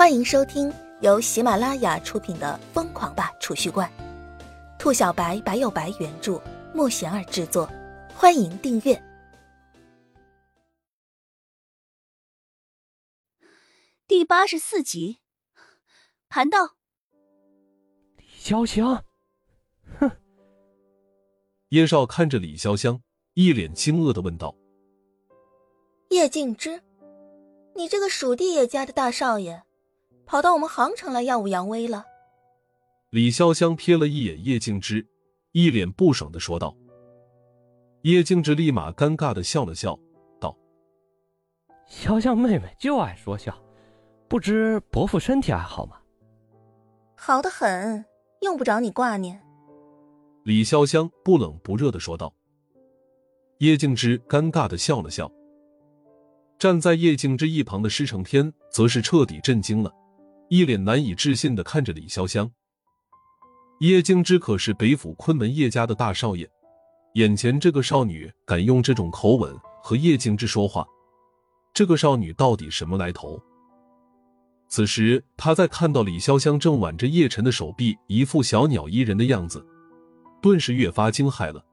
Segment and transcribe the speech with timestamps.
[0.00, 0.72] 欢迎收听
[1.02, 3.86] 由喜马拉雅出品的《疯狂吧储蓄罐》，
[4.78, 6.40] 兔小白白有白原著，
[6.74, 7.70] 莫贤儿制作。
[8.14, 8.98] 欢迎订阅
[14.08, 15.18] 第八十四集。
[16.30, 16.76] 盘道，
[18.16, 19.04] 李潇湘，
[19.98, 20.10] 哼！
[21.68, 23.02] 叶少看着李潇湘，
[23.34, 24.56] 一脸惊愕的问道
[26.08, 26.82] ：“叶静之，
[27.76, 29.62] 你这个属地叶家的大少爷？”
[30.30, 32.04] 跑到我们杭城来耀武扬威了。
[33.10, 35.04] 李潇湘瞥了一眼叶静之，
[35.50, 36.72] 一脸不爽的说道。
[38.02, 39.98] 叶静之立马尴尬的笑了笑，
[40.38, 40.56] 道
[41.90, 43.60] ：“潇湘妹妹就爱说笑，
[44.28, 45.96] 不知伯父身体还好吗
[47.18, 48.04] ？”“好的很，
[48.42, 49.42] 用不着你挂念。”
[50.46, 52.32] 李潇湘不冷不热的说道。
[53.58, 55.28] 叶静之尴尬的笑了笑。
[56.56, 59.92] 站在叶静之一旁的施承天则是彻底震惊了。
[60.50, 62.50] 一脸难以置信的看着李潇湘，
[63.78, 66.50] 叶静之可是北府昆门叶家的大少爷，
[67.14, 70.84] 眼前这个少女敢用这种口吻和叶静之说话，
[71.72, 73.40] 这个少女到底什么来头？
[74.66, 79.64] 此时他在看到李潇湘正挽着叶晨的手臂，一副小鸟依人的样子，
[80.42, 81.64] 顿时越发惊骇了。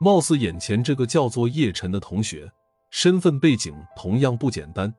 [0.00, 2.50] 貌似眼前这个叫做叶晨的同学，
[2.90, 4.92] 身份背景同样不简单。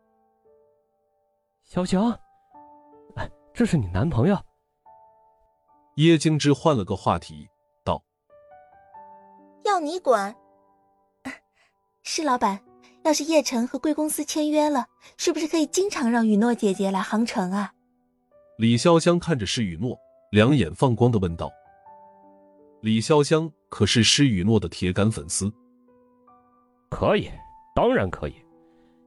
[1.69, 2.17] 潇湘。
[3.55, 4.37] 这是你男朋友？
[5.95, 7.47] 叶静之换了个话题
[7.85, 8.03] 道
[9.63, 10.35] ：“要你管。
[12.03, 12.59] 是老板，
[13.05, 17.71] 要是叶晨和贵公司签约了，是不是可以经常让雨诺姐姐来杭城啊？”
[18.59, 19.97] 李潇湘看着施雨诺，
[20.31, 21.49] 两眼放光的问道
[22.83, 25.49] ：“李潇湘可是施雨诺的铁杆粉丝。”
[26.91, 27.31] 可以，
[27.73, 28.35] 当然可以。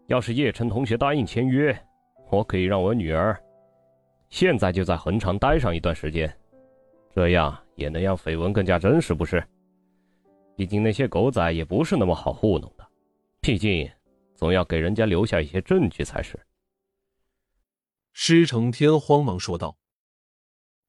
[0.07, 1.79] 要是叶晨同学答应签约，
[2.31, 3.39] 我可以让我女儿。
[4.31, 6.33] 现在就在恒昌待上一段时间，
[7.15, 9.43] 这样也能让绯闻更加真实，不是？
[10.55, 12.87] 毕竟那些狗仔也不是那么好糊弄的，
[13.41, 13.91] 毕竟
[14.35, 16.39] 总要给人家留下一些证据才是。
[18.13, 19.79] 施承天慌忙说道：“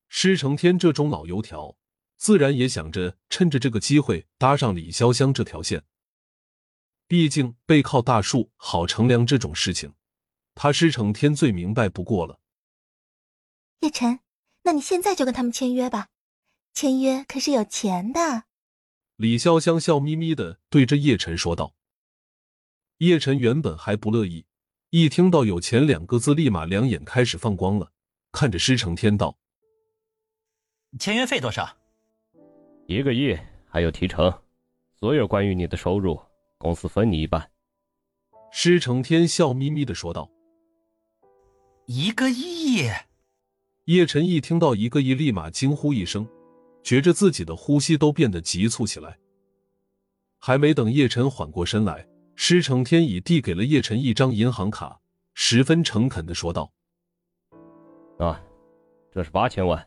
[0.09, 1.78] 施承天这种老油条，
[2.18, 5.84] 自然也想着趁着这个机会搭上李潇湘这条线。
[7.08, 9.94] 毕竟背靠大树好乘凉这种事情，
[10.56, 12.40] 他施承天最明白不过了。”
[13.81, 14.19] 叶晨，
[14.63, 16.09] 那你现在就跟他们签约吧，
[16.73, 18.44] 签约可是有钱的。
[19.16, 21.73] 李潇湘笑眯眯的对着叶晨说道。
[22.97, 24.45] 叶晨原本还不乐意，
[24.89, 27.91] 一听到有钱两个字，立马两眼开始放光了，
[28.34, 29.38] 看着施承天道
[31.00, 31.78] ：“签约费多少？
[32.85, 33.38] 一个亿，
[33.69, 34.41] 还有提成，
[35.00, 36.19] 所有关于你的收入，
[36.57, 37.50] 公司分你一半。”
[38.51, 40.29] 施承天笑眯眯的说道
[41.88, 42.89] ：“一个亿。”
[43.89, 46.27] 叶晨一听到一个亿，立马惊呼一声，
[46.83, 49.17] 觉着自己的呼吸都变得急促起来。
[50.38, 55.00] 还没等叶晨缓过身来，施承天已递给了叶晨一张银行卡，
[55.33, 56.72] 十分诚恳的说道
[58.19, 58.39] ：“啊，
[59.11, 59.83] 这是八千万，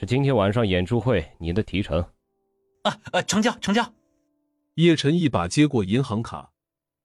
[0.00, 2.00] 是今天晚上演出会你的提成。”
[2.80, 3.92] 啊啊，成交成交！
[4.76, 6.50] 叶晨一把接过银行卡，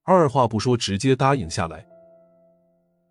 [0.03, 1.85] 二话不说直接答应下来。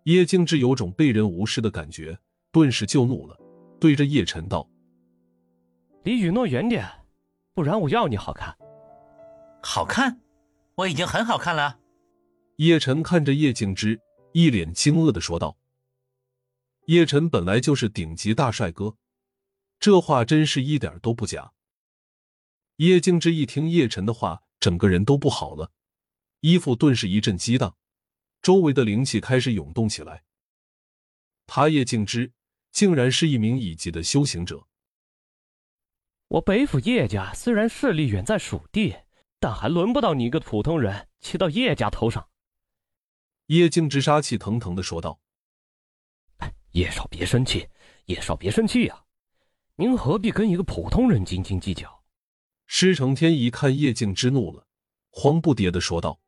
[0.05, 2.17] 叶静之有种被人无视的感觉。
[2.51, 3.37] 顿时就怒了，
[3.79, 4.67] 对着叶晨道
[6.03, 6.83] ：“离雨诺远点，
[7.53, 8.57] 不然我要你好看。
[9.61, 10.19] ”“好看？
[10.75, 11.79] 我已经很好看了。”
[12.57, 14.01] 叶晨看着叶静之，
[14.33, 15.57] 一脸惊愕的说道
[16.87, 18.95] ：“叶晨本来就是顶级大帅哥，
[19.79, 21.53] 这话真是一点都不假。”
[22.77, 25.71] 叶静之一听叶晨的话，整个人都不好了，
[26.39, 27.77] 衣服顿时一阵激荡，
[28.41, 30.23] 周围的灵气开始涌动起来。
[31.45, 32.31] 他叶静之。
[32.71, 34.67] 竟然是一名乙级的修行者。
[36.27, 38.95] 我北府叶家虽然势力远在蜀地，
[39.39, 42.29] 但还轮不到你一个普通人骑到叶家头上。
[43.47, 45.19] 叶静之杀气腾腾的说道
[46.73, 47.67] ：“叶少别生气，
[48.05, 49.05] 叶少别生气呀！
[49.75, 52.03] 您何必跟一个普通人斤斤计较？”
[52.67, 54.67] 施承天一看叶静之怒了，
[55.09, 56.21] 慌不迭的说道：“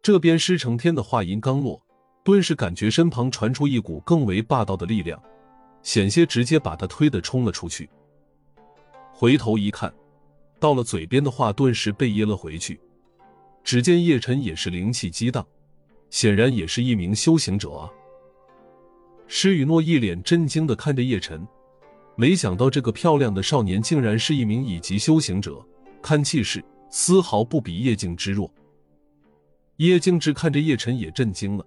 [0.00, 1.86] 这边施承天的话音刚落。”
[2.22, 5.20] 顿时感觉身旁传出一股更为霸道的力量，
[5.82, 7.88] 险些直接把他推的冲了出去。
[9.12, 9.92] 回头一看，
[10.58, 12.78] 到了嘴边的话顿时被噎了回去。
[13.62, 15.46] 只见叶晨也是灵气激荡，
[16.08, 17.90] 显然也是一名修行者啊。
[19.26, 21.46] 施雨诺一脸震惊的看着叶晨，
[22.16, 25.64] 没想到这个漂亮的少年竟然是一名乙级修行者，
[26.02, 28.52] 看气势丝毫不比叶静之弱。
[29.76, 31.64] 叶静之看着叶晨也震惊了。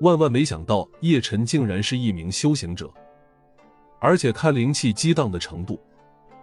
[0.00, 2.92] 万万没想到叶晨竟然是一名修行者，
[4.00, 5.80] 而且看灵气激荡的程度，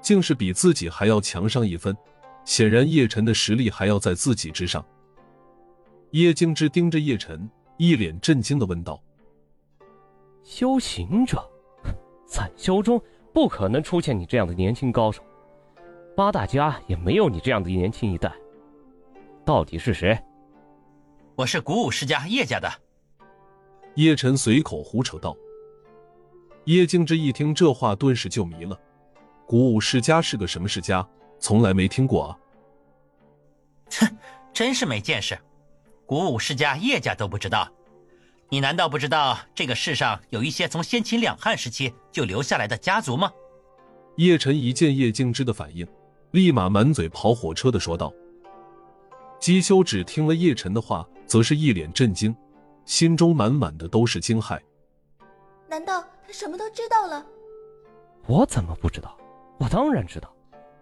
[0.02, 1.96] 竟是比自己还要强上一分。
[2.46, 4.84] 显然叶晨的实力还要在自己之上。
[6.12, 7.48] 叶静之盯着叶晨，
[7.78, 9.00] 一脸震惊的问道
[10.42, 11.48] ：“修行者，
[12.26, 13.00] 在修中
[13.34, 15.22] 不可能出现你这样的年轻高手，
[16.16, 18.34] 八大家也没有你这样的年轻一代。
[19.46, 20.18] 到底是谁
[21.36, 22.68] ？”“我是古武世家叶家的。”
[24.00, 25.36] 叶晨随口胡扯道。
[26.64, 28.80] 叶静之一听这话，顿时就迷了
[29.46, 31.06] ：“古武世家是个什么世家？
[31.38, 32.40] 从来没听过啊！”
[34.00, 34.08] 哼，
[34.54, 35.38] 真是没见识。
[36.06, 37.70] 古武世家叶家都不知道，
[38.48, 43.30] 你难道不知道这个世上有一些从先秦两汉时期就留下来的家族吗？
[44.16, 45.86] 叶晨一见叶静之的反应，
[46.32, 48.14] 立马满嘴跑火车的说道。
[49.42, 52.34] 姬修只听了叶晨的话，则是一脸震惊，
[52.90, 54.60] 心中满满的都是惊骇。
[55.70, 57.24] 难道他什么都知道了？
[58.26, 59.16] 我怎么不知道？
[59.60, 60.34] 我当然知道，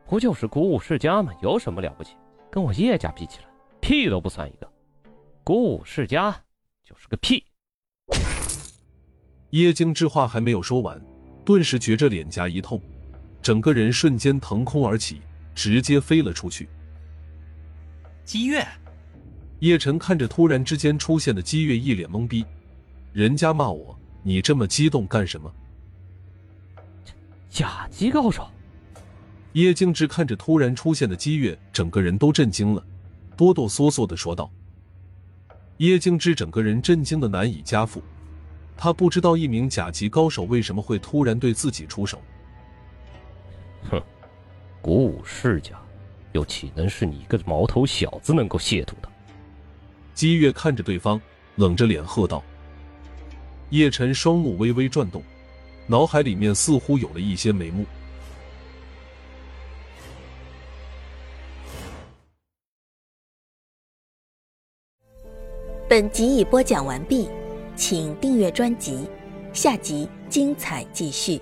[0.08, 1.34] 不就是古武世家吗？
[1.42, 2.16] 有什么了不起？
[2.50, 3.46] 跟我叶家比起来，
[3.82, 4.72] 屁都不算一个。
[5.44, 6.32] 古武世家
[6.82, 7.44] 就是个屁！
[9.50, 10.98] 叶京之话还没有说完，
[11.44, 12.82] 顿时觉着脸颊一痛，
[13.42, 15.22] 整个人瞬间腾空而起，
[15.54, 16.70] 直接飞了出去。
[18.24, 18.66] 姬月，
[19.60, 22.46] 叶晨看着突然之间出现的姬月，一脸懵逼。
[23.12, 25.52] 人家骂我，你这么激动干什么？
[27.50, 28.48] 甲级高手！
[29.54, 32.86] 叶静之看着突然出现的姬月，整个人都震惊了，
[33.36, 34.52] 哆哆嗦嗦的说道。
[35.78, 38.04] 叶静之整个人震惊的难以加负，
[38.76, 42.22] 他不知道一名甲级高手为什么会突然对自己出手。
[43.90, 44.00] 哼，
[44.84, 45.80] 古武世家，
[46.34, 49.10] 又岂能是你一个毛头小子能够亵渎的？
[50.18, 51.22] 姬月看着对方，
[51.58, 52.44] 冷着脸喝道。
[53.70, 55.22] 叶晨双目微微转动，
[55.86, 57.86] 脑海里面似乎有了一些眉目。
[65.88, 67.30] 本集已播讲完毕，
[67.76, 69.08] 请订阅专辑，
[69.54, 71.40] 下集精彩继续。